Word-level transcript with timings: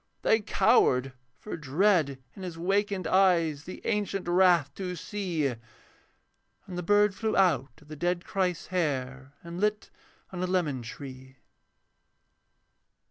They 0.23 0.39
cowered, 0.39 1.13
for 1.37 1.55
dread 1.55 2.17
in 2.35 2.41
his 2.41 2.57
wakened 2.57 3.05
eyes 3.05 3.65
The 3.65 3.85
ancient 3.85 4.27
wrath 4.27 4.73
to 4.73 4.95
see; 4.95 5.45
And 5.45 5.59
the 6.75 6.81
bird 6.81 7.13
flew 7.13 7.37
out 7.37 7.79
of 7.83 7.87
the 7.87 7.95
dead 7.95 8.25
Christ's 8.25 8.69
hair, 8.73 9.33
And 9.43 9.59
lit 9.61 9.91
on 10.31 10.41
a 10.41 10.47
lemon 10.47 10.81
tree. 10.81 11.35